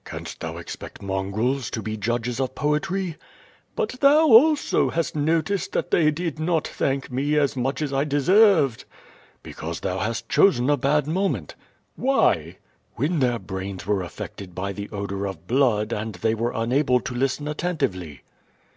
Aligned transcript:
*' 0.00 0.04
"Canst 0.04 0.38
thou 0.38 0.56
expect 0.56 1.02
mongrels 1.02 1.68
to 1.72 1.82
be 1.82 1.96
judges 1.96 2.38
of 2.38 2.54
poetry?'' 2.54 3.16
"But 3.74 3.88
thou 4.00 4.28
also 4.28 4.88
hast 4.90 5.16
noticed 5.16 5.72
that 5.72 5.90
they 5.90 6.12
did 6.12 6.38
not 6.38 6.68
thank 6.68 7.10
me 7.10 7.36
as 7.36 7.56
much 7.56 7.80
BB 7.80 7.92
I 7.96 8.04
deserved." 8.04 8.84
"Because 9.42 9.80
thou 9.80 9.98
hast 9.98 10.28
chosen 10.28 10.70
a 10.70 10.76
bad 10.76 11.08
moment." 11.08 11.56
^ 11.98 12.00
^2^ 12.00 12.04
QUO 12.04 12.34
VADrS. 12.34 12.54
"Wlien 13.00 13.18
their 13.20 13.40
brains 13.40 13.84
were 13.84 14.04
aflfected 14.04 14.54
by 14.54 14.72
the 14.72 14.88
odor 14.90 15.26
of 15.26 15.48
blood 15.48 15.92
and 15.92 16.12
they 16.14 16.36
were 16.36 16.52
unable 16.54 17.00
to 17.00 17.12
listen 17.12 17.48
attentively." 17.48 18.22